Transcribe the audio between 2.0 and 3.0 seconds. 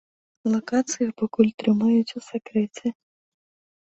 у сакрэце.